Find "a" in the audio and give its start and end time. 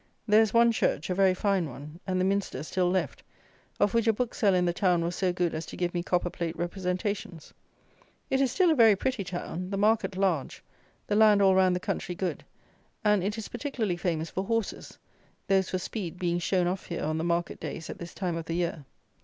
1.11-1.13, 4.07-4.13, 8.71-8.75